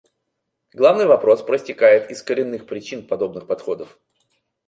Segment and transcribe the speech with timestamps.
[0.73, 3.99] Главный вопрос проистекает из коренных причин подобных подходов.